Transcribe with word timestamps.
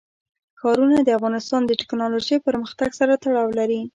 ښارونه 0.59 0.97
د 1.03 1.09
افغانستان 1.17 1.61
د 1.65 1.71
تکنالوژۍ 1.81 2.37
پرمختګ 2.47 2.89
سره 2.99 3.13
تړاو 3.23 3.47
لري. 3.59 3.81